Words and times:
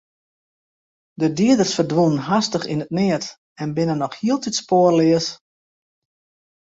De 1.21 1.27
dieders 1.37 1.73
ferdwûnen 1.77 2.23
hastich 2.27 2.65
yn 2.73 2.83
it 2.85 2.93
neat 2.97 3.25
en 3.61 3.69
binne 3.75 3.95
noch 3.97 4.15
hieltyd 4.19 4.55
spoarleas. 4.61 5.27